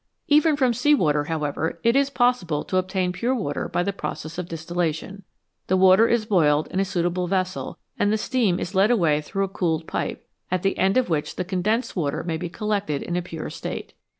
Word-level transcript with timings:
Even 0.27 0.55
from 0.57 0.73
sea 0.73 0.95
water, 0.95 1.25
however, 1.25 1.79
it 1.83 1.95
is 1.95 2.09
possible 2.09 2.63
to 2.63 2.77
obtain 2.77 3.11
pure 3.11 3.35
water 3.35 3.69
by 3.69 3.83
the 3.83 3.93
process 3.93 4.39
of 4.39 4.47
distillation. 4.49 5.21
The 5.67 5.77
water 5.77 6.07
is 6.07 6.25
boiled 6.25 6.67
in 6.69 6.79
a 6.79 6.85
suitable 6.85 7.27
vessel, 7.27 7.77
and 7.99 8.11
the 8.11 8.17
steam 8.17 8.59
is 8.59 8.73
led 8.73 8.89
away 8.89 9.21
through 9.21 9.43
a 9.43 9.47
cooled 9.47 9.85
pipe, 9.85 10.27
at 10.49 10.63
the 10.63 10.75
end 10.79 10.97
of 10.97 11.11
which 11.11 11.35
the 11.35 11.45
condensed 11.45 11.95
water 11.95 12.23
may 12.23 12.37
be 12.37 12.49
collected 12.49 13.03
in 13.03 13.15
a 13.15 13.21
pure 13.21 13.51
state. 13.51 13.93